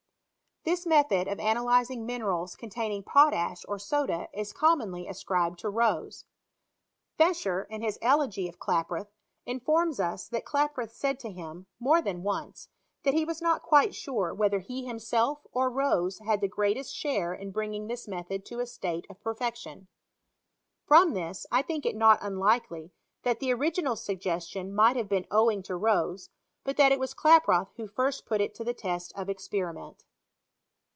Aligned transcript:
Tbis 0.63 0.85
method 0.85 1.27
of 1.27 1.39
analyzing 1.39 2.05
minerals 2.05 2.55
containing 2.55 3.01
pot 3.01 3.33
ash 3.33 3.63
or 3.67 3.79
soda 3.79 4.27
is 4.31 4.53
comnionly 4.53 5.09
ascribed 5.09 5.57
to 5.57 5.71
Rose. 5.71 6.25
Fescher, 7.17 7.63
in 7.71 7.81
his 7.81 7.97
Eloge 7.99 8.47
of 8.47 8.59
Klaproth, 8.59 9.07
informs 9.47 9.99
us 9.99 10.27
that 10.29 10.45
K1& 10.45 10.71
proth 10.71 10.91
said 10.93 11.19
to 11.21 11.31
him, 11.31 11.65
more 11.79 11.99
than 11.99 12.21
once, 12.21 12.69
that 13.01 13.15
he 13.15 13.25
was 13.25 13.41
not 13.41 13.63
quite 13.63 13.95
sure 13.95 14.35
whether 14.35 14.59
he 14.59 14.85
himself, 14.85 15.47
or 15.51 15.67
Rose, 15.67 16.19
had 16.19 16.41
the 16.41 16.47
greatest 16.47 16.95
share 16.95 17.33
in 17.33 17.49
bringing 17.49 17.87
this 17.87 18.07
method 18.07 18.45
to 18.45 18.59
a 18.59 18.67
state 18.67 19.07
of 19.09 19.19
perfection. 19.19 19.87
From 20.85 21.13
this, 21.13 21.47
1 21.49 21.63
think 21.63 21.87
it 21.87 21.95
not 21.95 22.19
unlikely 22.21 22.91
that 23.23 23.39
the 23.39 23.51
original 23.51 23.95
suggestion 23.95 24.71
might 24.75 24.95
have 24.95 25.09
been 25.09 25.25
owing 25.31 25.63
to 25.63 25.75
Rose, 25.75 26.29
hat 26.67 26.77
that 26.77 26.91
it 26.91 26.99
was 26.99 27.15
Klaproth 27.15 27.69
who 27.77 27.87
first 27.87 28.27
put 28.27 28.39
it 28.39 28.53
to 28.53 28.63
the 28.63 28.75
test 28.75 29.11
of 29.15 29.27
experiment. 29.27 30.03